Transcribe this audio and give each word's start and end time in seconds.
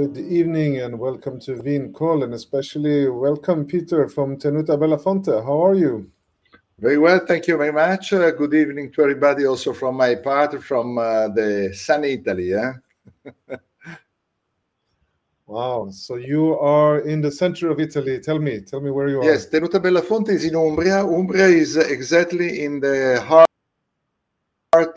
Good 0.00 0.16
evening 0.16 0.78
and 0.78 0.98
welcome 0.98 1.38
to 1.40 1.56
Vinkoll, 1.56 2.24
and 2.24 2.32
especially 2.32 3.06
welcome 3.10 3.66
Peter 3.66 4.08
from 4.08 4.38
Tenuta 4.38 4.74
Bellafonte. 4.78 5.44
How 5.44 5.62
are 5.62 5.74
you? 5.74 6.10
Very 6.78 6.96
well, 6.96 7.20
thank 7.28 7.46
you 7.46 7.58
very 7.58 7.70
much. 7.70 8.14
Uh, 8.14 8.30
good 8.30 8.54
evening 8.54 8.90
to 8.92 9.02
everybody, 9.02 9.44
also 9.44 9.74
from 9.74 9.96
my 9.96 10.14
part, 10.14 10.64
from 10.64 10.96
uh, 10.96 11.28
the 11.28 11.70
sunny 11.74 12.12
Italy. 12.12 12.54
Eh? 12.54 12.72
wow, 15.46 15.90
so 15.90 16.14
you 16.14 16.58
are 16.58 17.00
in 17.00 17.20
the 17.20 17.30
center 17.30 17.68
of 17.70 17.78
Italy. 17.78 18.20
Tell 18.20 18.38
me, 18.38 18.62
tell 18.62 18.80
me 18.80 18.90
where 18.90 19.08
you 19.08 19.20
are. 19.20 19.24
Yes, 19.24 19.50
Tenuta 19.50 19.78
Bellafonte 19.82 20.30
is 20.30 20.46
in 20.46 20.56
Umbria. 20.56 21.04
Umbria 21.04 21.44
is 21.44 21.76
exactly 21.76 22.64
in 22.64 22.80
the 22.80 23.22
heart, 23.28 23.50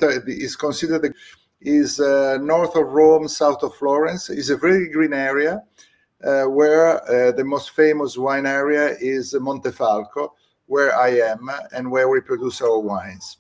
uh, 0.02 0.22
is 0.28 0.56
considered 0.56 1.02
the 1.02 1.14
is 1.64 2.00
uh, 2.00 2.38
north 2.42 2.76
of 2.76 2.88
Rome, 2.88 3.28
south 3.28 3.64
of 3.64 3.76
Florence. 3.76 4.30
It's 4.30 4.50
a 4.50 4.58
very 4.58 4.90
green 4.90 5.14
area 5.14 5.64
uh, 6.24 6.44
where 6.44 7.04
uh, 7.10 7.32
the 7.32 7.44
most 7.44 7.72
famous 7.72 8.18
wine 8.18 8.46
area 8.46 8.96
is 9.00 9.34
Montefalco, 9.34 10.30
where 10.68 10.96
I 10.96 11.10
am 11.10 11.50
and 11.72 11.90
where 11.90 12.10
we 12.10 12.22
produce 12.22 12.62
our 12.62 12.80
wines. 12.80 13.38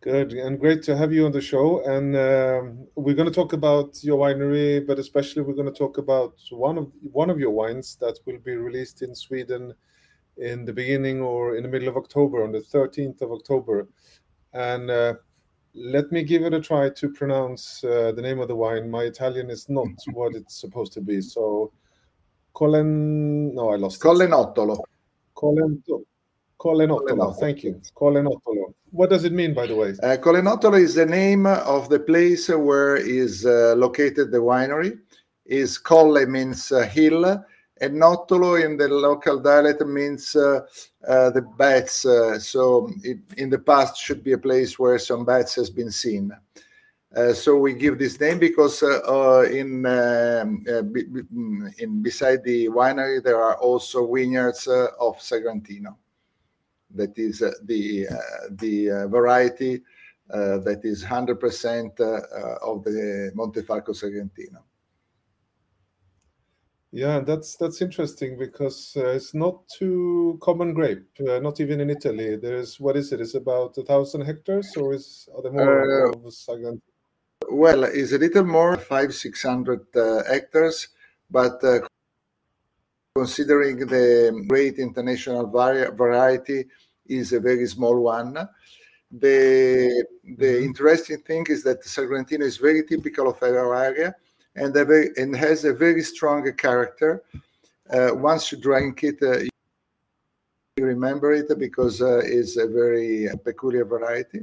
Good 0.00 0.32
and 0.32 0.60
great 0.60 0.82
to 0.84 0.96
have 0.96 1.12
you 1.12 1.26
on 1.26 1.32
the 1.32 1.40
show. 1.40 1.84
And 1.84 2.16
um, 2.16 2.86
we're 2.94 3.16
going 3.16 3.28
to 3.28 3.34
talk 3.34 3.52
about 3.52 4.02
your 4.02 4.16
winery, 4.16 4.86
but 4.86 4.98
especially 4.98 5.42
we're 5.42 5.54
going 5.54 5.72
to 5.72 5.78
talk 5.78 5.98
about 5.98 6.34
one 6.50 6.78
of 6.78 6.90
one 7.12 7.30
of 7.30 7.40
your 7.40 7.50
wines 7.50 7.96
that 8.00 8.18
will 8.24 8.38
be 8.38 8.54
released 8.54 9.02
in 9.02 9.14
Sweden 9.14 9.74
in 10.36 10.64
the 10.64 10.72
beginning 10.72 11.20
or 11.20 11.56
in 11.56 11.64
the 11.64 11.68
middle 11.68 11.88
of 11.88 11.96
October, 11.96 12.44
on 12.44 12.52
the 12.52 12.60
13th 12.60 13.22
of 13.22 13.32
October. 13.32 13.88
And 14.52 14.90
uh, 14.90 15.14
let 15.74 16.10
me 16.10 16.22
give 16.22 16.42
it 16.42 16.54
a 16.54 16.60
try 16.60 16.90
to 16.90 17.08
pronounce 17.10 17.84
uh, 17.84 18.12
the 18.12 18.22
name 18.22 18.40
of 18.40 18.48
the 18.48 18.56
wine. 18.56 18.90
My 18.90 19.02
Italian 19.02 19.50
is 19.50 19.68
not 19.68 19.88
what 20.12 20.34
it's 20.34 20.60
supposed 20.60 20.92
to 20.94 21.00
be. 21.00 21.20
So, 21.20 21.72
Colen. 22.54 23.54
No, 23.54 23.70
I 23.70 23.76
lost 23.76 24.00
Collenottolo. 24.00 24.78
Colento. 25.36 26.02
Collenottolo. 26.58 27.38
Thank 27.38 27.62
you. 27.62 27.80
Collenottolo. 27.94 28.74
What 28.90 29.10
does 29.10 29.24
it 29.24 29.32
mean, 29.32 29.54
by 29.54 29.66
the 29.66 29.76
way? 29.76 29.90
Uh, 30.02 30.16
Collenottolo 30.16 30.80
is 30.80 30.94
the 30.94 31.06
name 31.06 31.46
of 31.46 31.88
the 31.88 32.00
place 32.00 32.48
where 32.48 32.96
is 32.96 33.46
uh, 33.46 33.74
located 33.76 34.32
the 34.32 34.38
winery. 34.38 34.98
Is 35.44 35.78
Colle 35.78 36.26
means 36.26 36.72
uh, 36.72 36.82
hill, 36.82 37.42
and 37.80 37.94
Nottolo 37.94 38.64
in 38.64 38.76
the 38.76 38.88
local 38.88 39.38
dialect 39.38 39.84
means 39.86 40.34
uh, 40.34 40.60
uh, 41.06 41.30
the 41.30 41.42
bats. 41.42 42.04
Uh, 42.04 42.38
so 42.38 42.90
it, 43.02 43.18
in 43.36 43.50
the 43.50 43.58
past 43.58 43.96
should 43.96 44.24
be 44.24 44.32
a 44.32 44.38
place 44.38 44.78
where 44.78 44.98
some 44.98 45.24
bats 45.24 45.54
has 45.54 45.70
been 45.70 45.90
seen. 45.90 46.32
Uh, 47.16 47.32
so 47.32 47.56
we 47.56 47.72
give 47.72 47.98
this 47.98 48.20
name 48.20 48.38
because 48.38 48.82
uh, 48.82 49.00
uh, 49.08 49.42
in 49.50 49.86
um, 49.86 50.62
b- 50.92 51.06
in 51.78 52.02
beside 52.02 52.44
the 52.44 52.68
winery 52.68 53.22
there 53.22 53.40
are 53.40 53.56
also 53.56 54.12
vineyards 54.12 54.66
of 54.66 55.18
Sagrantino. 55.18 55.96
That 56.94 57.18
is 57.18 57.38
the 57.38 58.06
the 58.50 59.06
variety 59.08 59.82
that 60.28 60.80
is 60.84 61.02
100% 61.02 62.00
of 62.62 62.84
the 62.84 63.32
Montefalco 63.34 63.94
Sagrantino. 63.94 64.67
Yeah, 66.98 67.20
that's 67.20 67.54
that's 67.54 67.80
interesting 67.80 68.36
because 68.36 68.96
uh, 68.96 69.10
it's 69.10 69.32
not 69.32 69.68
too 69.68 70.36
common 70.42 70.74
grape, 70.74 71.06
uh, 71.20 71.38
not 71.38 71.60
even 71.60 71.80
in 71.80 71.90
Italy. 71.90 72.34
There's 72.34 72.80
what 72.80 72.96
is 72.96 73.12
it? 73.12 73.20
It's 73.20 73.36
about 73.36 73.78
a 73.78 73.84
thousand 73.84 74.22
hectares, 74.22 74.76
or 74.76 74.94
is 74.94 75.28
are 75.32 75.42
there 75.42 75.52
more 75.52 76.08
uh? 76.08 76.12
Well, 77.52 77.84
it's 77.84 78.10
a 78.10 78.18
little 78.18 78.42
more, 78.42 78.76
five 78.76 79.14
six 79.14 79.44
hundred 79.44 79.86
uh, 79.94 80.24
hectares, 80.24 80.88
but 81.30 81.62
uh, 81.62 81.86
considering 83.14 83.78
the 83.86 84.44
great 84.48 84.80
international 84.80 85.46
vari- 85.46 85.94
variety, 85.94 86.64
is 87.06 87.32
a 87.32 87.38
very 87.38 87.68
small 87.68 87.96
one. 88.00 88.34
The 89.12 90.04
the 90.24 90.52
mm-hmm. 90.52 90.64
interesting 90.64 91.18
thing 91.18 91.46
is 91.48 91.62
that 91.62 91.84
Sagrantino 91.84 92.42
is 92.42 92.56
very 92.56 92.82
typical 92.82 93.28
of 93.28 93.40
our 93.40 93.76
area 93.76 94.16
and, 94.58 94.74
very, 94.74 95.10
and 95.16 95.36
has 95.36 95.64
a 95.64 95.72
very 95.72 96.02
strong 96.02 96.50
character. 96.56 97.22
Uh, 97.90 98.10
once 98.14 98.52
you 98.52 98.58
drink 98.58 99.02
it, 99.02 99.22
uh, 99.22 99.38
you 100.76 100.84
remember 100.84 101.32
it 101.32 101.50
because 101.58 102.02
uh, 102.02 102.20
it's 102.24 102.56
a 102.56 102.66
very 102.66 103.28
peculiar 103.44 103.84
variety. 103.84 104.40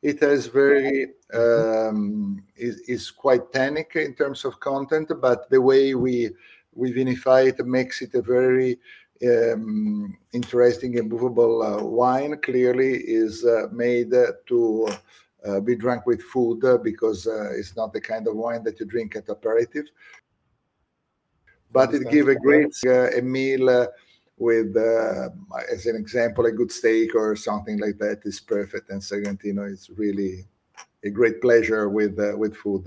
It 0.00 0.20
has 0.20 0.46
very 0.46 1.08
um, 1.34 2.44
is, 2.56 2.80
is 2.88 3.10
quite 3.10 3.52
tannic 3.52 3.92
in 3.96 4.14
terms 4.14 4.44
of 4.44 4.60
content, 4.60 5.10
but 5.20 5.50
the 5.50 5.60
way 5.60 5.94
we 5.94 6.30
we 6.72 6.92
vinify 6.92 7.48
it 7.48 7.66
makes 7.66 8.00
it 8.00 8.14
a 8.14 8.22
very 8.22 8.78
um, 9.26 10.16
interesting 10.32 10.98
and 10.98 11.10
movable 11.10 11.62
uh, 11.62 11.82
wine. 11.82 12.38
Clearly, 12.40 12.92
is 12.94 13.44
uh, 13.44 13.66
made 13.72 14.12
to 14.46 14.88
Uh, 15.48 15.60
be 15.60 15.74
drunk 15.74 16.04
with 16.04 16.20
food 16.20 16.62
uh, 16.64 16.76
because 16.76 17.26
uh, 17.26 17.50
it's 17.52 17.74
not 17.74 17.90
the 17.92 18.00
kind 18.00 18.28
of 18.28 18.36
wine 18.36 18.62
that 18.62 18.78
you 18.78 18.84
drink 18.84 19.16
at 19.16 19.28
aperitif. 19.30 19.86
But 21.72 21.94
it 21.94 22.10
gives 22.10 22.28
a 22.28 22.34
great 22.34 22.74
uh, 22.84 23.10
a 23.16 23.22
meal 23.22 23.70
uh, 23.70 23.86
with, 24.36 24.76
as 25.72 25.86
an 25.86 25.96
example, 25.96 26.44
a 26.46 26.52
good 26.52 26.70
steak 26.70 27.14
or 27.14 27.34
something 27.34 27.78
like 27.78 27.98
that 27.98 28.20
is 28.24 28.40
perfect. 28.40 28.90
And 28.90 29.00
Sagrantino 29.00 29.70
is 29.70 29.90
really 29.96 30.46
a 31.04 31.10
great 31.10 31.40
pleasure 31.40 31.88
with 31.88 32.18
with 32.36 32.54
food. 32.54 32.84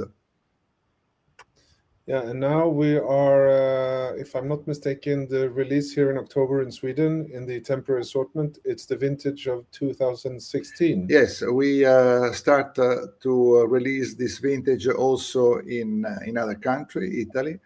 Yeah, 2.08 2.24
and 2.24 2.40
now 2.40 2.68
we 2.68 2.98
are, 2.98 3.48
uh, 3.48 4.14
if 4.16 4.36
I'm 4.36 4.48
not 4.48 4.66
mistaken, 4.68 5.28
the 5.28 5.52
release 5.52 5.94
here 5.94 6.10
in 6.10 6.18
October 6.18 6.64
in 6.64 6.72
Sweden 6.72 7.30
in 7.32 7.46
the 7.46 7.60
temporary 7.60 8.02
assortment. 8.02 8.58
It's 8.66 8.88
the 8.88 8.98
vintage 8.98 9.46
of 9.48 9.70
2016. 9.72 11.08
Yes, 11.10 11.44
we 11.44 11.86
uh, 11.86 12.32
start 12.32 12.78
uh, 12.80 12.96
to 13.22 13.66
release 13.68 14.16
this 14.16 14.40
vintage 14.40 14.88
also 14.88 15.60
in 15.60 16.04
uh, 16.06 16.18
in 16.26 16.38
other 16.38 16.56
country, 16.56 17.22
Italy, 17.22 17.60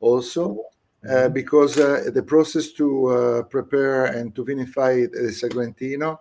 also. 0.00 0.64
Uh, 1.06 1.06
mm-hmm. 1.06 1.34
because 1.34 1.76
uh, 1.76 2.04
the 2.14 2.22
process 2.22 2.72
to 2.72 3.46
prepare 3.50 4.06
and 4.06 4.34
to 4.34 4.42
vinify 4.42 5.06
the 5.12 5.30
Sagrantino 5.30 6.18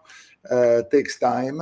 takes 0.91 1.17
time 1.17 1.61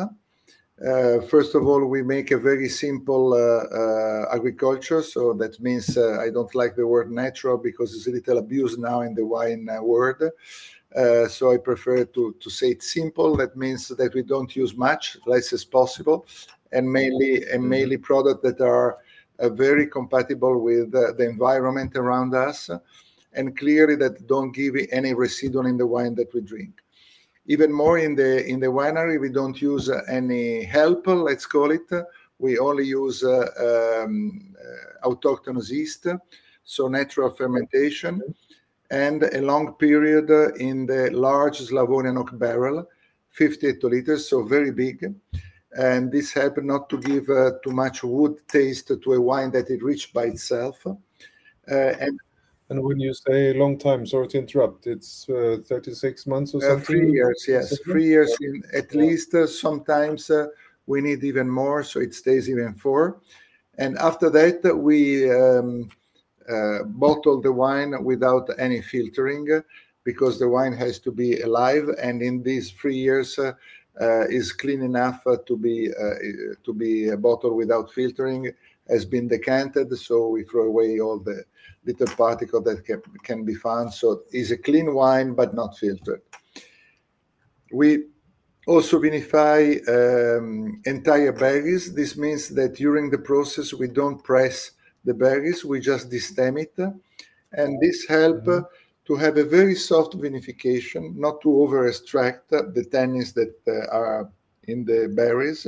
first 1.29 1.53
of 1.55 1.67
all, 1.67 1.85
we 1.85 2.01
make 2.01 2.31
a 2.31 2.37
very 2.37 2.67
simple 2.67 3.33
uh, 3.33 3.37
uh, 3.37 4.35
agriculture. 4.35 5.01
So 5.03 5.33
that 5.33 5.59
means 5.59 5.97
uh, 5.97 6.19
I 6.19 6.29
don't 6.29 6.53
like 6.55 6.75
the 6.75 6.87
word 6.87 7.11
natural 7.11 7.57
because 7.57 7.93
it's 7.93 8.07
a 8.07 8.11
little 8.11 8.39
abused 8.39 8.79
now 8.79 9.01
in 9.01 9.13
the 9.13 9.25
wine 9.25 9.69
uh, 9.69 9.81
world. 9.81 10.23
Uh, 10.95 11.27
so 11.27 11.51
I 11.53 11.57
prefer 11.57 12.03
to, 12.05 12.35
to 12.39 12.49
say 12.49 12.71
it 12.71 12.83
simple. 12.83 13.35
That 13.37 13.55
means 13.55 13.87
that 13.89 14.13
we 14.13 14.23
don't 14.23 14.55
use 14.55 14.75
much, 14.75 15.17
less 15.25 15.53
as 15.53 15.63
possible, 15.63 16.25
and 16.71 16.91
mainly 16.91 17.43
and 17.43 17.61
mm-hmm. 17.61 17.69
mainly 17.69 17.97
products 17.97 18.41
that 18.43 18.59
are 18.61 18.97
very 19.39 19.87
compatible 19.87 20.61
with 20.61 20.91
the 20.91 21.25
environment 21.27 21.95
around 21.95 22.35
us, 22.35 22.69
and 23.33 23.57
clearly 23.57 23.95
that 23.95 24.27
don't 24.27 24.51
give 24.51 24.75
any 24.91 25.13
residual 25.13 25.65
in 25.65 25.77
the 25.77 25.87
wine 25.87 26.13
that 26.15 26.31
we 26.33 26.41
drink 26.41 26.80
even 27.45 27.71
more 27.71 27.97
in 27.97 28.15
the 28.15 28.45
in 28.45 28.59
the 28.59 28.67
winery. 28.67 29.19
We 29.19 29.29
don't 29.29 29.61
use 29.61 29.89
any 30.09 30.63
help 30.63 31.07
let's 31.07 31.45
call 31.45 31.71
it. 31.71 31.89
We 32.39 32.57
only 32.57 32.85
use 32.85 33.23
uh, 33.23 34.03
um, 34.05 34.55
uh, 34.57 35.07
autochthonous 35.09 35.69
yeast 35.69 36.07
so 36.63 36.87
natural 36.87 37.29
fermentation 37.31 38.21
and 38.89 39.23
a 39.23 39.41
long 39.41 39.73
period 39.73 40.29
in 40.59 40.85
the 40.85 41.09
large 41.11 41.59
slavonian 41.59 42.17
oak 42.17 42.37
barrel 42.37 42.87
50 43.31 43.73
hectoliters 43.73 44.19
so 44.21 44.43
very 44.43 44.71
big. 44.71 45.13
And 45.73 46.11
this 46.11 46.33
helped 46.33 46.63
not 46.63 46.89
to 46.89 46.97
give 46.99 47.29
uh, 47.29 47.51
too 47.63 47.71
much 47.71 48.03
wood 48.03 48.39
taste 48.47 48.91
to 49.01 49.13
a 49.13 49.21
wine 49.21 49.51
that 49.51 49.69
it 49.69 49.81
reached 49.81 50.13
by 50.13 50.25
itself. 50.25 50.85
Uh, 50.85 50.95
and 51.71 52.19
and 52.71 52.81
when 52.81 53.01
you 53.01 53.13
say 53.13 53.53
long 53.53 53.77
time, 53.77 54.05
sorry 54.05 54.29
to 54.29 54.37
interrupt, 54.37 54.87
it's 54.87 55.29
uh, 55.29 55.57
36 55.65 56.25
months 56.25 56.55
or 56.55 56.61
something? 56.61 56.79
Uh, 56.79 56.85
three 56.85 57.11
years, 57.11 57.45
yes. 57.45 57.77
Three 57.79 58.05
years 58.05 58.33
in, 58.39 58.63
at 58.73 58.95
least. 58.95 59.35
Uh, 59.35 59.45
sometimes 59.45 60.29
uh, 60.29 60.47
we 60.87 61.01
need 61.01 61.21
even 61.25 61.49
more, 61.49 61.83
so 61.83 61.99
it 61.99 62.13
stays 62.13 62.49
even 62.49 62.73
four. 62.73 63.19
And 63.77 63.97
after 63.97 64.29
that, 64.29 64.63
we 64.73 65.29
um, 65.29 65.89
uh, 66.47 66.83
bottle 66.85 67.41
the 67.41 67.51
wine 67.51 68.01
without 68.05 68.49
any 68.57 68.81
filtering 68.81 69.61
because 70.05 70.39
the 70.39 70.47
wine 70.47 70.73
has 70.73 70.97
to 70.99 71.11
be 71.11 71.41
alive. 71.41 71.89
And 72.01 72.21
in 72.21 72.41
these 72.41 72.71
three 72.71 72.95
years, 72.95 73.37
uh, 73.37 73.51
is 74.29 74.53
clean 74.53 74.81
enough 74.81 75.25
to 75.45 75.57
be 75.57 75.89
to 76.63 76.73
be 76.73 77.13
bottled 77.17 77.57
without 77.57 77.91
filtering 77.91 78.53
has 78.91 79.05
been 79.05 79.27
decanted 79.27 79.97
so 79.97 80.27
we 80.27 80.43
throw 80.43 80.65
away 80.65 80.99
all 80.99 81.17
the 81.17 81.43
little 81.85 82.07
particle 82.15 82.61
that 82.61 82.85
can, 82.85 83.01
can 83.23 83.43
be 83.43 83.55
found. 83.55 83.93
So 83.93 84.23
it's 84.31 84.51
a 84.51 84.57
clean 84.57 84.93
wine, 84.93 85.33
but 85.33 85.55
not 85.55 85.77
filtered. 85.77 86.21
We 87.71 88.05
also 88.67 88.99
vinify 88.99 89.79
um, 89.87 90.81
entire 90.85 91.31
berries. 91.31 91.93
This 91.93 92.17
means 92.17 92.49
that 92.49 92.75
during 92.75 93.09
the 93.09 93.17
process 93.17 93.73
we 93.73 93.87
don't 93.87 94.23
press 94.23 94.71
the 95.03 95.13
berries, 95.13 95.65
we 95.65 95.79
just 95.79 96.11
destem 96.11 96.61
it, 96.61 96.77
and 97.53 97.81
this 97.81 98.05
help 98.05 98.43
mm-hmm. 98.43 98.65
to 99.05 99.15
have 99.15 99.37
a 99.37 99.43
very 99.43 99.73
soft 99.73 100.13
vinification, 100.13 101.15
not 101.15 101.41
to 101.41 101.61
over 101.61 101.87
extract 101.87 102.49
the 102.51 102.85
tannins 102.91 103.33
that 103.33 103.55
uh, 103.67 103.95
are 103.95 104.29
in 104.67 104.85
the 104.85 105.11
berries. 105.15 105.65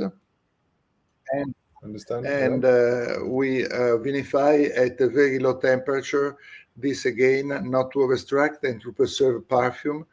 And 1.32 1.54
Understand. 1.84 2.26
And 2.26 2.64
uh, 2.64 3.24
we 3.24 3.66
uh, 3.66 3.98
vinify 3.98 4.70
at 4.76 5.00
a 5.00 5.08
very 5.08 5.38
low 5.38 5.58
temperature. 5.58 6.36
This 6.76 7.04
again, 7.04 7.48
not 7.70 7.92
to 7.92 8.10
extract 8.10 8.64
and 8.64 8.80
to 8.82 8.92
preserve 8.92 9.46
perfume 9.48 10.06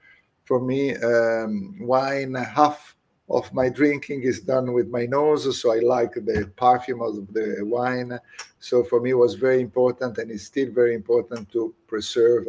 for 0.52 0.60
me, 0.60 0.96
um, 0.98 1.78
wine, 1.80 2.34
half 2.34 2.96
of 3.30 3.54
my 3.54 3.70
drinking 3.70 4.24
is 4.24 4.42
done 4.42 4.74
with 4.74 4.90
my 4.90 5.06
nose, 5.06 5.62
so 5.62 5.72
I 5.72 5.80
like 5.80 6.14
the 6.14 6.52
perfume 6.58 7.02
of 7.02 7.16
the 7.34 7.60
wine. 7.62 8.20
So 8.60 8.84
for 8.84 9.00
me, 9.00 9.12
it 9.12 9.18
was 9.18 9.36
very 9.36 9.62
important, 9.62 10.18
and 10.18 10.30
it's 10.30 10.44
still 10.44 10.70
very 10.72 10.94
important 10.94 11.50
to 11.54 11.74
preserve 11.88 12.48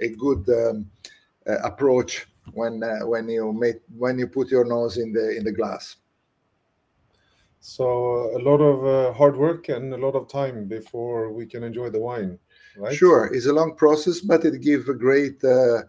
a 0.00 0.08
good 0.08 0.48
um, 0.48 0.90
uh, 1.48 1.58
approach 1.62 2.26
when 2.52 2.82
uh, 2.82 3.06
when 3.06 3.28
you 3.28 3.52
make 3.52 3.76
when 3.96 4.18
you 4.18 4.26
put 4.26 4.50
your 4.50 4.64
nose 4.64 4.98
in 4.98 5.12
the 5.12 5.36
in 5.36 5.44
the 5.44 5.52
glass. 5.52 5.96
So 7.68 8.30
a 8.36 8.38
lot 8.38 8.60
of 8.60 8.86
uh, 8.86 9.12
hard 9.12 9.36
work 9.36 9.68
and 9.70 9.92
a 9.92 9.96
lot 9.96 10.14
of 10.14 10.28
time 10.28 10.68
before 10.68 11.32
we 11.32 11.46
can 11.46 11.64
enjoy 11.64 11.90
the 11.90 11.98
wine, 11.98 12.38
right? 12.76 12.94
Sure, 12.94 13.26
it's 13.34 13.46
a 13.46 13.52
long 13.52 13.74
process, 13.74 14.20
but 14.20 14.44
it 14.44 14.62
gives 14.62 14.88
a 14.88 14.94
great 14.94 15.42
uh, 15.42 15.82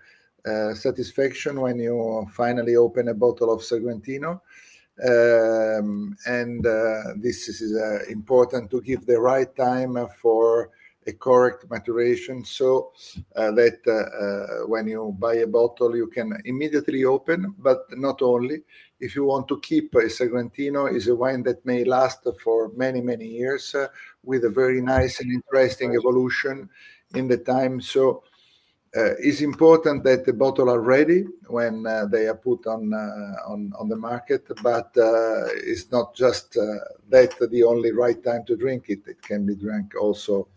uh, 0.44 0.74
satisfaction 0.74 1.62
when 1.62 1.78
you 1.78 2.28
finally 2.34 2.76
open 2.76 3.10
a 3.10 3.14
bottle 3.14 3.54
of 3.54 3.62
Sagrantino. 3.62 4.42
Um, 5.08 6.18
and 6.26 6.66
uh, 6.66 7.14
this 7.18 7.48
is 7.48 7.80
uh, 7.80 8.10
important 8.10 8.72
to 8.72 8.82
give 8.82 9.06
the 9.06 9.20
right 9.20 9.56
time 9.56 9.96
for 10.20 10.72
a 11.08 11.14
correct 11.14 11.66
maturation. 11.70 12.44
So 12.44 12.92
uh, 13.36 13.52
that 13.52 13.80
uh, 13.88 14.68
when 14.68 14.88
you 14.88 15.16
buy 15.18 15.36
a 15.36 15.48
bottle 15.48 15.96
you 15.96 16.08
can 16.08 16.38
immediately 16.46 17.06
open 17.06 17.56
but 17.60 17.86
not 17.92 18.22
only. 18.22 18.64
If 19.00 19.16
you 19.16 19.26
want 19.26 19.48
to 19.50 19.60
keep 19.60 19.94
a 19.94 20.10
Sagrantino 20.10 20.94
is 20.94 21.08
a 21.08 21.16
wine 21.16 21.44
that 21.44 21.64
may 21.66 21.84
last 21.84 22.28
for 22.44 22.72
many 22.76 23.00
many 23.00 23.28
years 23.28 23.74
uh, 23.76 23.88
with 24.24 24.44
a 24.46 24.50
very 24.50 24.82
nice 24.82 25.20
and 25.20 25.32
interesting 25.32 25.96
evolution 25.96 26.70
in 27.14 27.28
the 27.28 27.38
time. 27.38 27.80
So 27.80 28.24
uh, 28.24 28.37
it's 28.94 29.42
important 29.42 30.04
that 30.04 30.26
the 30.26 30.34
bottle 30.34 30.70
are 30.70 30.82
ready 30.82 31.26
when 31.48 31.86
uh, 31.86 32.06
they 32.06 32.28
are 32.28 32.36
put 32.36 32.66
on 32.68 32.94
uh, 32.94 33.52
on 33.52 33.72
on 33.78 33.90
the 33.90 33.96
market, 33.96 34.48
but 34.64 34.96
uh, 34.98 35.46
it's 35.56 35.92
not 35.92 36.16
just 36.16 36.58
uh, 36.58 36.64
that 37.10 37.34
the 37.52 37.64
only 37.64 37.92
right 37.92 38.24
time 38.24 38.44
to 38.46 38.56
drink 38.56 38.86
it. 38.90 39.00
It 39.08 39.22
can 39.22 39.46
be 39.46 39.56
drank 39.56 39.94
also 40.00 40.48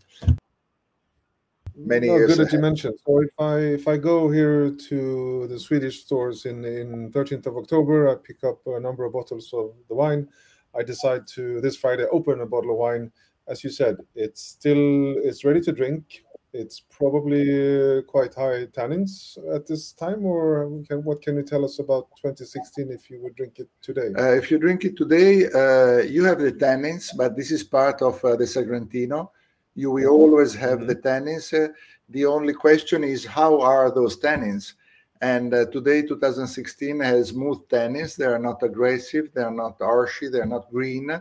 many 1.75 2.07
years. 2.07 2.35
Good 2.35 2.47
that 2.47 2.53
you 2.53 2.59
mentioned. 2.59 2.95
So 3.05 3.21
if 3.21 3.31
I 3.39 3.57
if 3.57 3.87
I 3.87 3.97
go 3.97 4.29
here 4.29 4.71
to 4.71 5.47
the 5.47 5.59
Swedish 5.59 6.03
stores 6.03 6.45
in 6.45 6.63
in 6.65 7.11
13th 7.11 7.47
of 7.47 7.57
October, 7.57 8.09
I 8.09 8.15
pick 8.15 8.43
up 8.43 8.65
a 8.65 8.79
number 8.79 9.05
of 9.05 9.13
bottles 9.13 9.53
of 9.53 9.73
the 9.87 9.95
wine. 9.95 10.27
I 10.73 10.83
decide 10.83 11.27
to 11.35 11.59
this 11.61 11.75
Friday 11.75 12.05
open 12.11 12.41
a 12.41 12.45
bottle 12.45 12.71
of 12.71 12.77
wine. 12.77 13.11
As 13.47 13.63
you 13.63 13.69
said, 13.69 13.97
it's 14.15 14.41
still 14.41 15.15
it's 15.17 15.43
ready 15.43 15.61
to 15.61 15.71
drink 15.71 16.23
it's 16.53 16.81
probably 16.81 17.97
uh, 17.97 18.01
quite 18.01 18.33
high 18.33 18.65
tannins 18.65 19.37
at 19.55 19.65
this 19.65 19.93
time, 19.93 20.25
or 20.25 20.69
can, 20.87 21.03
what 21.03 21.21
can 21.21 21.37
you 21.37 21.43
tell 21.43 21.63
us 21.63 21.79
about 21.79 22.09
2016 22.17 22.91
if 22.91 23.09
you 23.09 23.21
would 23.21 23.35
drink 23.35 23.59
it 23.59 23.69
today? 23.81 24.09
Uh, 24.17 24.33
if 24.33 24.51
you 24.51 24.59
drink 24.59 24.83
it 24.83 24.97
today, 24.97 25.45
uh, 25.45 26.01
you 26.03 26.23
have 26.23 26.39
the 26.39 26.51
tannins, 26.51 27.15
but 27.15 27.35
this 27.35 27.51
is 27.51 27.63
part 27.63 28.01
of 28.01 28.23
uh, 28.25 28.35
the 28.35 28.43
Sagrantino. 28.43 29.29
You 29.75 29.91
will 29.91 30.09
always 30.09 30.53
have 30.55 30.79
mm-hmm. 30.79 30.87
the 30.87 30.95
tannins. 30.95 31.53
Uh, 31.53 31.71
the 32.09 32.25
only 32.25 32.53
question 32.53 33.03
is 33.03 33.25
how 33.25 33.61
are 33.61 33.89
those 33.89 34.19
tannins? 34.19 34.73
And 35.21 35.53
uh, 35.53 35.67
today, 35.67 36.01
2016 36.01 36.99
has 36.99 37.29
smooth 37.29 37.59
tannins. 37.69 38.17
They 38.17 38.25
are 38.25 38.39
not 38.39 38.61
aggressive, 38.63 39.29
they 39.33 39.43
are 39.43 39.51
not 39.53 39.79
arshy, 39.79 40.31
they 40.31 40.39
are 40.39 40.47
not 40.47 40.69
green, 40.71 41.11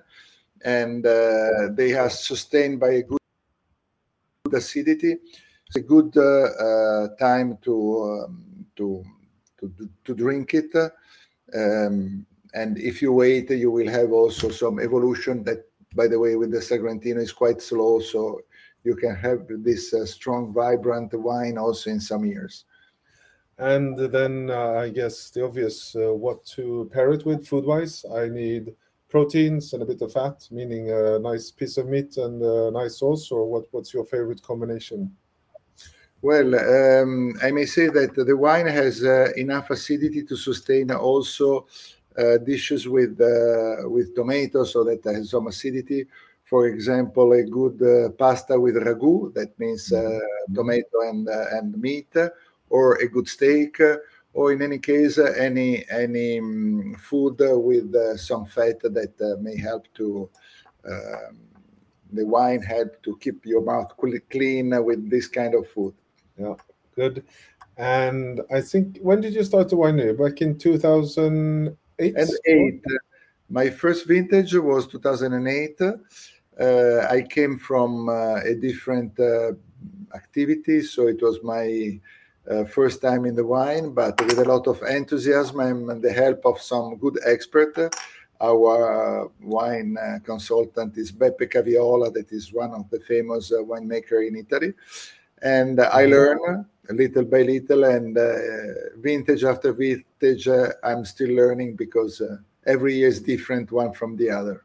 and 0.65 1.05
they 1.05 1.94
are 1.94 2.11
sustained 2.11 2.81
by 2.81 2.91
a 2.93 3.03
good 3.03 3.19
acidity. 4.55 5.17
It's 5.67 5.76
a 5.76 5.81
good 5.81 6.17
uh, 6.17 6.20
uh, 6.20 7.08
time 7.17 7.58
to, 7.62 8.25
um, 8.26 8.67
to, 8.76 9.05
to, 9.61 9.88
to 10.05 10.14
drink 10.14 10.55
it. 10.55 10.75
Um, 11.55 12.26
and 12.55 12.79
if 12.79 13.00
you 13.00 13.12
wait, 13.12 13.50
you 13.50 13.70
will 13.70 13.88
have 13.88 14.12
also 14.12 14.50
some 14.50 14.81
evolution 14.81 15.44
that, 15.44 15.64
by 15.94 16.08
the 16.08 16.19
way, 16.19 16.37
with 16.37 16.50
the 16.50 16.58
Sagrantino 16.58 17.19
is 17.19 17.32
quite 17.32 17.62
slow. 17.62 18.00
So 18.00 18.41
you 18.82 18.97
can 18.97 19.14
have 19.14 19.47
this 19.49 19.94
uh, 19.94 20.06
strong, 20.06 20.52
vibrant 20.52 21.12
wine 21.14 21.58
also 21.58 21.91
in 21.91 22.00
some 22.00 22.25
years. 22.25 22.64
And 23.58 23.99
then 23.99 24.50
uh, 24.50 24.73
I 24.73 24.88
guess 24.88 25.31
the 25.31 25.44
obvious 25.44 25.94
uh, 25.94 26.14
what 26.14 26.44
to 26.56 26.91
pair 26.93 27.12
it 27.12 27.26
with 27.26 27.47
food 27.47 27.67
wise. 27.67 28.05
I 28.17 28.29
need 28.29 28.75
proteins 29.11 29.73
and 29.73 29.83
a 29.83 29.87
bit 29.87 30.01
of 30.03 30.12
fat, 30.12 30.47
meaning 30.51 30.91
a 30.91 31.19
nice 31.19 31.51
piece 31.51 31.77
of 31.77 31.89
meat 31.89 32.17
and 32.17 32.41
a 32.43 32.71
nice 32.71 32.99
sauce, 32.99 33.31
or 33.31 33.51
what, 33.51 33.65
what's 33.73 33.93
your 33.93 34.05
favorite 34.05 34.43
combination? 34.43 35.11
Well, 36.23 36.55
um, 36.55 37.35
I 37.43 37.51
may 37.51 37.65
say 37.65 37.89
that 37.89 38.15
the 38.15 38.37
wine 38.37 38.67
has 38.67 39.03
uh, 39.03 39.29
enough 39.37 39.71
acidity 39.71 40.23
to 40.25 40.37
sustain 40.37 40.91
also 40.91 41.67
uh, 42.19 42.39
dishes 42.39 42.87
with 42.87 43.21
uh, 43.21 43.89
with 43.89 44.15
tomatoes, 44.15 44.73
so 44.73 44.85
that 44.85 45.03
has 45.05 45.31
some 45.31 45.47
acidity. 45.47 46.07
For 46.45 46.67
example, 46.67 47.33
a 47.33 47.45
good 47.45 47.81
uh, 47.81 48.11
pasta 48.11 48.59
with 48.61 48.75
ragu, 48.75 49.33
that 49.35 49.59
means 49.59 49.93
uh, 49.93 50.01
mm-hmm. 50.01 50.55
tomato 50.55 51.01
and 51.09 51.29
uh, 51.29 51.45
and 51.53 51.81
meat, 51.81 52.12
or 52.69 52.97
a 52.97 53.09
good 53.09 53.29
steak 53.29 53.79
or 54.32 54.53
in 54.53 54.62
any 54.62 54.79
case, 54.79 55.19
uh, 55.19 55.32
any 55.37 55.85
any 55.91 56.38
um, 56.38 56.97
food 56.99 57.37
with 57.38 57.94
uh, 57.94 58.17
some 58.17 58.47
fat 58.47 58.81
that 58.81 59.15
uh, 59.21 59.41
may 59.41 59.56
help 59.56 59.87
to 59.94 60.29
um, 60.87 61.38
the 62.12 62.27
wine 62.27 62.62
help 62.62 63.03
to 63.03 63.17
keep 63.19 63.44
your 63.44 63.62
mouth 63.62 63.93
clean 64.31 64.85
with 64.85 65.11
this 65.11 65.29
kind 65.29 65.55
of 65.55 65.69
food. 65.69 65.94
Yeah, 66.38 66.55
good. 66.94 67.25
And 67.77 68.41
I 68.53 68.61
think 68.61 68.99
when 69.00 69.21
did 69.21 69.35
you 69.35 69.44
start 69.44 69.69
the 69.69 69.77
winery? 69.77 70.17
Back 70.17 70.43
in 70.43 70.59
2008. 70.59 72.14
And 72.16 72.31
eight. 72.47 72.83
My 73.49 73.69
first 73.69 74.07
vintage 74.07 74.54
was 74.54 74.87
2008. 74.87 75.81
Uh, 76.61 77.07
I 77.09 77.23
came 77.23 77.59
from 77.59 78.09
uh, 78.09 78.37
a 78.37 78.54
different 78.54 79.19
uh, 79.19 79.52
activity, 80.14 80.83
so 80.83 81.09
it 81.09 81.21
was 81.23 81.40
my 81.43 81.99
first 82.68 83.00
time 83.00 83.26
in 83.26 83.35
the 83.35 83.44
wine, 83.44 83.92
but 83.92 84.20
with 84.20 84.38
a 84.38 84.44
lot 84.44 84.66
of 84.66 84.82
enthusiasm 84.82 85.61
and 85.61 86.02
the 86.02 86.12
help 86.12 86.44
of 86.44 86.61
some 86.61 86.97
good 86.97 87.18
expert. 87.25 87.76
Our 88.40 89.25
uh, 89.25 89.28
wine 89.42 89.99
uh, 89.99 90.18
consultant 90.25 90.97
is 90.97 91.12
Beppe 91.12 91.52
Caviola, 91.52 92.12
that 92.14 92.32
is 92.32 92.52
one 92.52 92.73
of 92.73 92.88
the 92.88 93.00
famous 93.00 93.52
uh, 93.52 93.56
winemaker 93.56 94.26
in 94.26 94.37
Italy. 94.37 94.73
And 95.42 95.78
I 95.80 96.04
mm-hmm. 96.04 96.12
learn 96.12 96.66
little 96.88 97.25
by 97.25 97.42
little, 97.42 97.85
and 97.85 98.16
uh, 98.16 98.32
vintage 98.97 99.44
after 99.44 99.73
vintage, 99.73 100.49
uh, 100.49 100.68
I'm 100.82 101.04
still 101.04 101.30
learning 101.30 101.76
because 101.76 102.23
every 102.66 102.94
year 102.94 103.09
is 103.09 103.20
different 103.20 103.70
one 103.70 103.92
from 103.92 104.16
the 104.16 104.30
other. 104.30 104.64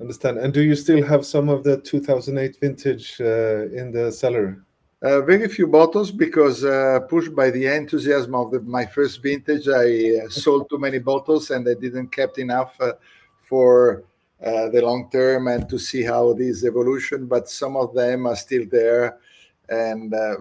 Understand. 0.00 0.38
And 0.38 0.54
do 0.54 0.62
you 0.62 0.74
still 0.74 1.04
have 1.04 1.26
some 1.26 1.48
of 1.48 1.64
the 1.64 1.80
2008 1.82 2.58
vintage 2.58 3.20
in 3.20 3.92
the 3.92 4.10
cellar? 4.10 4.64
Uh, 5.00 5.20
very 5.20 5.46
few 5.46 5.68
bottles 5.68 6.10
because 6.10 6.64
uh, 6.64 6.98
pushed 7.08 7.32
by 7.32 7.50
the 7.50 7.66
enthusiasm 7.66 8.34
of 8.34 8.50
the, 8.50 8.58
my 8.60 8.84
first 8.84 9.22
vintage, 9.22 9.68
I 9.68 10.24
uh, 10.24 10.28
sold 10.28 10.68
too 10.68 10.78
many 10.78 10.98
bottles 10.98 11.50
and 11.50 11.68
I 11.68 11.74
didn't 11.74 12.08
kept 12.08 12.38
enough 12.38 12.74
uh, 12.80 12.94
for 13.48 14.02
uh, 14.44 14.70
the 14.70 14.82
long 14.82 15.08
term 15.12 15.46
and 15.46 15.68
to 15.68 15.78
see 15.78 16.02
how 16.02 16.32
this 16.32 16.64
evolution. 16.64 17.26
But 17.26 17.48
some 17.48 17.76
of 17.76 17.94
them 17.94 18.26
are 18.26 18.34
still 18.34 18.64
there, 18.68 19.18
and 19.68 20.12
uh, 20.12 20.34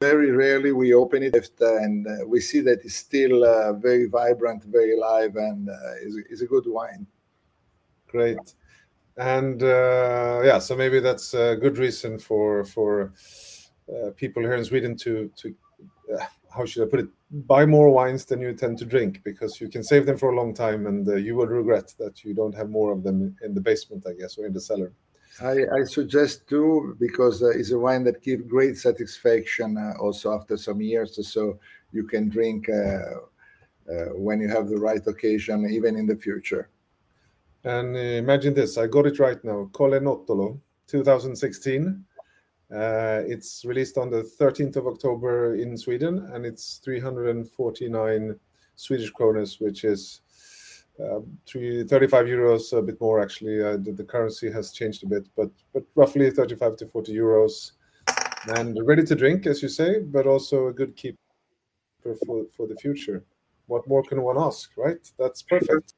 very 0.00 0.30
rarely 0.30 0.70
we 0.70 0.94
open 0.94 1.24
it 1.24 1.50
and 1.60 2.06
we 2.28 2.40
see 2.40 2.60
that 2.60 2.84
it's 2.84 2.94
still 2.94 3.40
very 3.80 4.06
vibrant, 4.06 4.62
very 4.62 4.96
alive, 4.96 5.34
and 5.34 5.68
is, 6.02 6.16
is 6.30 6.42
a 6.42 6.46
good 6.46 6.66
wine. 6.68 7.04
Great 8.06 8.54
and 9.18 9.62
uh, 9.62 10.40
yeah, 10.44 10.58
so 10.58 10.76
maybe 10.76 11.00
that's 11.00 11.34
a 11.34 11.56
good 11.56 11.76
reason 11.76 12.18
for 12.18 12.64
for 12.64 13.12
uh, 13.92 14.10
people 14.16 14.42
here 14.42 14.54
in 14.54 14.64
Sweden 14.64 14.96
to 14.96 15.30
to 15.36 15.54
uh, 16.14 16.24
how 16.54 16.64
should 16.64 16.86
I 16.86 16.90
put 16.90 17.00
it 17.00 17.08
buy 17.46 17.66
more 17.66 17.90
wines 17.90 18.24
than 18.24 18.40
you 18.40 18.54
tend 18.54 18.78
to 18.78 18.84
drink 18.84 19.22
because 19.24 19.60
you 19.60 19.68
can 19.68 19.82
save 19.82 20.06
them 20.06 20.16
for 20.16 20.30
a 20.30 20.36
long 20.36 20.54
time 20.54 20.86
and 20.86 21.06
uh, 21.06 21.16
you 21.16 21.34
will 21.34 21.46
regret 21.46 21.92
that 21.98 22.24
you 22.24 22.32
don't 22.32 22.54
have 22.54 22.70
more 22.70 22.92
of 22.92 23.02
them 23.02 23.36
in 23.42 23.54
the 23.54 23.60
basement, 23.60 24.06
I 24.08 24.12
guess, 24.12 24.38
or 24.38 24.46
in 24.46 24.54
the 24.54 24.60
cellar. 24.60 24.92
I, 25.42 25.66
I 25.80 25.84
suggest 25.84 26.48
too 26.48 26.96
because 26.98 27.42
uh, 27.42 27.50
it's 27.50 27.72
a 27.72 27.78
wine 27.78 28.04
that 28.04 28.22
gives 28.22 28.46
great 28.48 28.78
satisfaction 28.78 29.76
uh, 29.76 30.00
also 30.00 30.32
after 30.32 30.56
some 30.56 30.80
years, 30.80 31.18
so 31.28 31.58
you 31.92 32.04
can 32.04 32.28
drink 32.28 32.68
when 34.14 34.40
you 34.40 34.48
have 34.48 34.68
the 34.68 34.78
right 34.78 35.04
occasion, 35.06 35.68
even 35.70 35.96
in 35.96 36.06
the 36.06 36.16
future. 36.16 36.68
And 37.64 37.96
uh, 37.96 37.98
imagine 37.98 38.54
this, 38.54 38.78
I 38.78 38.86
got 38.86 39.06
it 39.06 39.18
right 39.18 39.42
now. 39.44 39.68
Colle 39.72 40.00
Nottolo, 40.00 40.60
2016. 40.86 42.04
Uh, 42.70 43.22
it's 43.26 43.64
released 43.64 43.96
on 43.96 44.10
the 44.10 44.22
13th 44.22 44.76
of 44.76 44.86
October 44.86 45.54
in 45.54 45.76
Sweden, 45.76 46.28
and 46.32 46.44
it's 46.44 46.80
349 46.84 48.38
Swedish 48.76 49.12
kronas, 49.12 49.60
which 49.60 49.84
is 49.84 50.20
uh, 51.00 51.20
35 51.46 52.26
euros, 52.26 52.76
a 52.76 52.82
bit 52.82 53.00
more 53.00 53.20
actually. 53.20 53.62
Uh, 53.62 53.76
the, 53.78 53.92
the, 53.92 54.04
currency 54.04 54.50
has 54.50 54.72
changed 54.72 55.02
a 55.04 55.06
bit, 55.06 55.26
but 55.36 55.50
but 55.72 55.84
roughly 55.94 56.30
35 56.30 56.76
to 56.76 56.86
40 56.86 57.14
euros, 57.14 57.72
and 58.56 58.78
ready 58.84 59.04
to 59.04 59.14
drink, 59.14 59.46
as 59.46 59.62
you 59.62 59.68
say, 59.68 60.00
but 60.00 60.26
also 60.26 60.66
a 60.66 60.72
good 60.72 60.94
keeper 60.96 61.16
for 62.26 62.44
for 62.54 62.66
the 62.66 62.76
future. 62.76 63.24
What 63.66 63.86
more 63.88 64.02
can 64.02 64.22
one 64.22 64.38
ask, 64.38 64.70
right? 64.76 65.10
That's 65.18 65.42
perfect. 65.42 65.94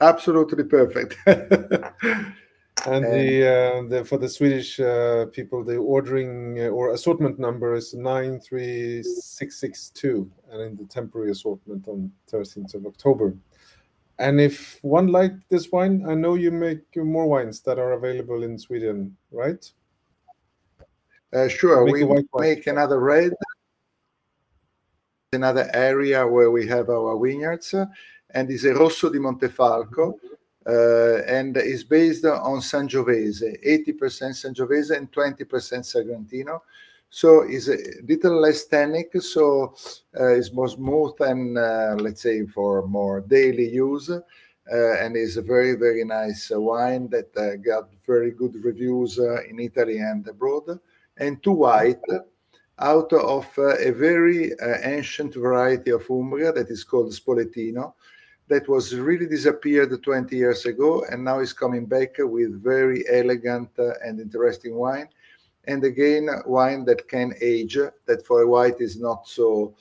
Absolutely 0.00 0.64
perfect. 0.64 1.16
and 1.26 3.04
the, 3.04 3.46
uh, 3.46 3.88
the 3.88 4.04
for 4.04 4.18
the 4.18 4.28
Swedish 4.28 4.78
uh, 4.78 5.26
people, 5.32 5.64
the 5.64 5.76
ordering 5.76 6.60
uh, 6.60 6.68
or 6.68 6.92
assortment 6.92 7.38
number 7.38 7.74
is 7.74 7.94
nine 7.94 8.40
three 8.40 9.02
six 9.02 9.58
six 9.58 9.90
two, 9.90 10.30
and 10.50 10.60
in 10.60 10.76
the 10.76 10.84
temporary 10.84 11.30
assortment 11.30 11.88
on 11.88 12.12
13th 12.30 12.74
of 12.74 12.86
October. 12.86 13.34
And 14.18 14.40
if 14.40 14.78
one 14.82 15.08
like 15.08 15.32
this 15.50 15.70
wine, 15.70 16.04
I 16.08 16.14
know 16.14 16.34
you 16.34 16.50
make 16.50 16.96
more 16.96 17.26
wines 17.26 17.60
that 17.62 17.78
are 17.78 17.92
available 17.92 18.44
in 18.44 18.58
Sweden, 18.58 19.16
right? 19.30 19.70
Uh, 21.34 21.48
sure, 21.48 21.84
we 21.84 22.06
make 22.38 22.66
another 22.66 22.98
red, 22.98 23.32
another 25.32 25.68
area 25.74 26.26
where 26.26 26.50
we 26.50 26.66
have 26.66 26.88
our 26.88 27.18
vineyards, 27.18 27.74
and 28.30 28.50
is 28.50 28.64
a 28.64 28.74
Rosso 28.74 29.08
di 29.08 29.18
Montefalco, 29.18 30.18
uh, 30.66 31.22
and 31.26 31.56
is 31.56 31.84
based 31.84 32.24
on 32.24 32.60
Sangiovese, 32.60 33.62
80% 33.64 34.34
Sangiovese 34.34 34.96
and 34.96 35.10
20% 35.12 35.46
Sagrantino. 35.84 36.62
So 37.08 37.42
it's 37.42 37.68
a 37.68 37.78
little 38.06 38.40
less 38.40 38.66
tannic, 38.66 39.10
so 39.22 39.74
uh, 40.18 40.34
it's 40.34 40.52
more 40.52 40.68
smooth 40.68 41.14
and 41.20 41.56
uh, 41.56 41.96
let's 42.00 42.22
say 42.22 42.44
for 42.46 42.86
more 42.86 43.20
daily 43.20 43.68
use. 43.70 44.10
Uh, 44.68 44.94
and 44.98 45.16
is 45.16 45.36
a 45.36 45.42
very 45.42 45.76
very 45.76 46.02
nice 46.02 46.50
wine 46.52 47.08
that 47.08 47.30
uh, 47.36 47.54
got 47.64 47.88
very 48.04 48.32
good 48.32 48.52
reviews 48.64 49.16
uh, 49.16 49.40
in 49.44 49.60
Italy 49.60 49.98
and 49.98 50.26
abroad. 50.26 50.80
And 51.18 51.40
to 51.44 51.52
white, 51.52 52.02
out 52.80 53.12
of 53.12 53.46
a 53.56 53.92
very 53.92 54.52
ancient 54.82 55.34
variety 55.34 55.92
of 55.92 56.10
Umbria 56.10 56.50
that 56.52 56.68
is 56.68 56.82
called 56.82 57.12
Spoletino, 57.12 57.94
that 58.48 58.68
was 58.68 58.94
really 58.94 59.26
disappeared 59.26 60.02
20 60.02 60.36
years 60.36 60.66
ago 60.66 61.04
and 61.10 61.24
now 61.24 61.40
is 61.40 61.52
coming 61.52 61.86
back 61.86 62.16
with 62.18 62.62
very 62.62 63.04
elegant 63.10 63.70
and 64.04 64.20
interesting 64.20 64.76
wine. 64.76 65.08
And 65.64 65.82
again 65.84 66.28
wine 66.46 66.84
that 66.84 67.08
can 67.08 67.34
age 67.40 67.76
that 68.06 68.24
for 68.24 68.42
a 68.42 68.48
white 68.48 68.80
is 68.80 69.00
not 69.00 69.26
so 69.26 69.74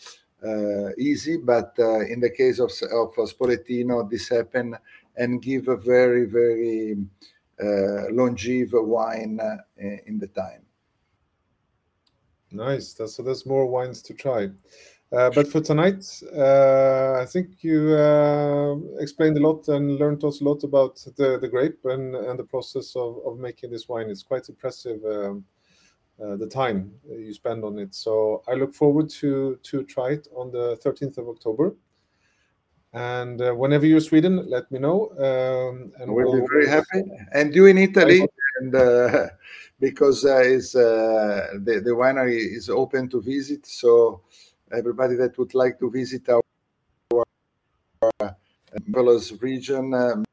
uh, 0.44 0.90
easy 0.98 1.38
but 1.38 1.74
uh, 1.80 2.02
in 2.02 2.20
the 2.20 2.30
case 2.30 2.60
of, 2.60 2.72
of 2.92 3.14
spoletino 3.16 4.10
this 4.10 4.30
happen 4.30 4.76
and 5.16 5.42
give 5.42 5.68
a 5.68 5.78
very 5.78 6.26
very 6.26 6.98
uh, 7.62 8.12
wine 8.12 9.40
uh, 9.40 9.58
in 9.78 10.20
the 10.20 10.28
time. 10.28 10.62
Nice. 12.52 12.94
That's, 12.94 13.16
so 13.16 13.24
there's 13.24 13.46
more 13.46 13.66
wines 13.66 14.02
to 14.04 14.14
try 14.14 14.50
uh, 15.16 15.30
but 15.30 15.48
for 15.48 15.62
tonight, 15.62 16.06
uh, 16.36 17.20
I 17.22 17.26
think 17.26 17.64
you 17.64 17.94
uh, 17.94 18.76
explained 19.00 19.38
a 19.38 19.40
lot 19.40 19.68
and 19.70 19.98
learned 19.98 20.24
us 20.26 20.42
a 20.42 20.44
lot 20.44 20.64
about 20.64 20.98
the, 21.16 21.40
the 21.40 21.48
grape 21.48 21.80
and, 21.86 22.16
and 22.16 22.38
the 22.38 22.44
process 22.44 22.96
of, 22.98 23.20
of 23.26 23.40
making 23.40 23.72
this 23.72 23.88
wine. 23.88 24.10
It's 24.10 24.24
quite 24.24 24.50
impressive 24.50 25.04
um, 25.06 25.46
uh, 26.22 26.36
the 26.36 26.48
time 26.48 26.92
you 27.10 27.34
spend 27.34 27.64
on 27.64 27.80
it. 27.80 27.96
So 27.96 28.44
I 28.48 28.54
look 28.54 28.74
forward 28.74 29.10
to 29.22 29.58
to 29.64 29.84
try 29.84 30.12
it 30.12 30.28
on 30.36 30.52
the 30.52 30.78
13th 30.84 31.18
of 31.18 31.30
October. 31.30 31.76
And 32.94 33.42
uh, 33.42 33.54
whenever 33.54 33.86
you're 33.86 33.98
in 33.98 34.04
Sweden, 34.04 34.50
let 34.50 34.72
me 34.72 34.80
know. 34.80 35.12
Um, 35.18 35.92
and 36.00 36.14
we'll, 36.14 36.32
we'll, 36.32 36.42
be 36.42 36.48
very 36.50 36.68
happy. 36.70 37.04
And 37.34 37.54
you 37.54 37.66
in 37.66 37.78
Italy, 37.78 38.26
and 38.60 38.76
uh, 38.76 39.28
because 39.80 40.24
is 40.24 40.72
the 40.72 41.82
the 41.84 41.92
winery 41.92 42.56
is 42.58 42.70
open 42.70 43.10
to 43.10 43.22
visit, 43.22 43.66
so 43.66 44.22
everybody 44.76 45.16
that 45.16 45.38
would 45.38 45.54
like 45.54 45.80
to 45.80 45.90
visit 45.90 46.28
our 46.30 46.42
uh, 48.20 48.30
region, 49.40 49.94
um, 49.94 50.26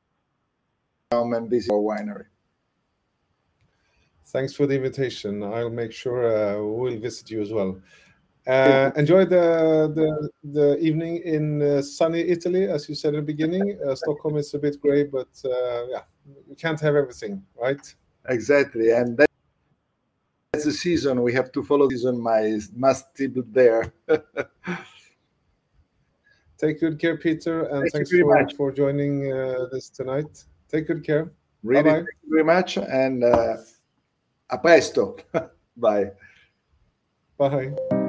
come 1.11 1.33
and 1.35 1.49
visit 1.49 1.73
our 1.73 1.79
winery. 1.79 2.27
Thanks 4.27 4.55
for 4.55 4.67
the 4.67 4.75
invitation. 4.75 5.43
I'll 5.43 5.71
make 5.71 5.93
sure 5.93 6.25
uh, 6.25 6.63
we'll 6.63 6.99
visit 6.99 7.31
you 7.31 7.43
as 7.43 7.53
well. 7.53 7.81
Uh, 8.47 8.91
enjoy 8.97 9.25
the, 9.25 9.93
the 9.95 10.29
the 10.53 10.79
evening 10.79 11.19
in 11.19 11.63
uh, 11.63 11.81
sunny 11.81 12.21
Italy, 12.21 12.65
as 12.65 12.89
you 12.89 12.95
said 12.95 13.15
at 13.15 13.19
the 13.19 13.23
beginning. 13.23 13.79
Uh, 13.87 13.95
Stockholm 13.95 14.37
is 14.37 14.53
a 14.55 14.59
bit 14.59 14.81
grey, 14.81 15.05
but 15.05 15.29
uh, 15.45 15.87
yeah, 15.89 16.03
you 16.49 16.57
can't 16.57 16.81
have 16.81 16.97
everything, 16.97 17.45
right? 17.61 17.95
Exactly, 18.29 18.91
and 18.91 19.21
that's 20.53 20.65
the 20.65 20.73
season. 20.73 21.23
We 21.23 21.33
have 21.33 21.51
to 21.53 21.63
follow 21.63 21.89
the 21.89 21.97
season. 21.97 22.21
My 22.21 22.61
must 22.75 23.15
tip 23.15 23.35
there. 23.53 23.93
Take 26.59 26.79
good 26.81 26.99
care, 27.01 27.17
Peter, 27.17 27.65
and 27.65 27.81
Thank 27.83 27.93
thanks 27.93 28.11
for, 28.11 28.25
much. 28.25 28.55
for 28.55 28.71
joining 28.71 29.33
uh, 29.33 29.67
this 29.73 29.89
tonight. 29.89 30.45
Take 30.69 30.87
good 30.87 31.05
care. 31.05 31.33
Really, 31.65 31.83
Bye-bye. 31.83 31.95
thank 31.97 32.09
you 32.23 32.31
very 32.31 32.45
much, 32.45 32.77
and. 32.77 33.25
A 34.53 34.59
presto. 34.59 35.17
Bye. 35.77 36.13
Bye. 37.39 38.02